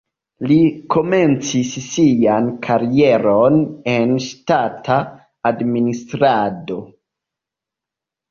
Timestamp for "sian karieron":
1.87-3.59